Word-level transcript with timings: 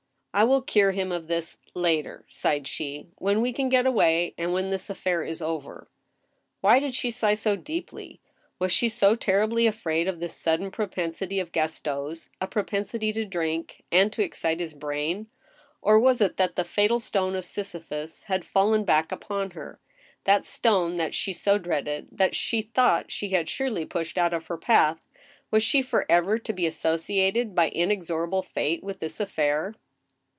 "I 0.41 0.45
will 0.45 0.61
cure 0.61 0.93
him 0.93 1.11
of 1.11 1.27
this... 1.27 1.57
later," 1.75 2.25
sighed 2.29 2.65
she," 2.65 3.07
when 3.19 3.41
we 3.41 3.51
can 3.51 3.67
get 3.67 3.85
away, 3.85 4.33
and 4.37 4.53
when 4.53 4.69
this 4.69 4.89
affair 4.89 5.23
is 5.23 5.41
over." 5.41 5.89
Why 6.61 6.79
did 6.79 6.95
she 6.95 7.09
sigh 7.11 7.33
so 7.33 7.57
deeply? 7.57 8.21
Was 8.57 8.71
she 8.71 8.87
so 8.87 9.17
terribly 9.17 9.67
afraid 9.67 10.07
of 10.07 10.21
this 10.21 10.33
sudden 10.33 10.71
propensity 10.71 11.41
of 11.41 11.51
Gaston's— 11.51 12.29
a 12.39 12.47
propensity 12.47 13.11
to 13.11 13.25
drink, 13.25 13.83
and 13.91 14.13
to 14.13 14.23
excite 14.23 14.61
his 14.61 14.73
brain? 14.73 15.27
Or 15.81 15.99
was 15.99 16.21
it 16.21 16.37
that 16.37 16.55
the 16.55 16.63
fatal 16.63 16.99
stone 16.99 17.35
of 17.35 17.43
Sisyphus 17.43 18.23
had 18.23 18.45
fallen 18.45 18.85
back 18.85 19.11
upon 19.11 19.51
her— 19.51 19.81
that 20.23 20.45
stone 20.45 20.95
that 20.95 21.13
she 21.13 21.33
so 21.33 21.57
dreaded, 21.57 22.07
that 22.09 22.37
she 22.37 22.61
thought 22.61 23.11
she 23.11 23.31
had 23.31 23.49
surely 23.49 23.83
pushed 23.83 24.17
out 24.17 24.33
of 24.33 24.47
her 24.47 24.57
path; 24.57 25.05
was 25.51 25.61
she 25.61 25.81
forever 25.81 26.39
to 26.39 26.53
be 26.53 26.65
associated 26.65 27.53
by 27.53 27.69
inexo 27.71 28.23
rable 28.25 28.41
Fate 28.45 28.81
with 28.81 28.99
this 28.99 29.19
affair 29.19 29.75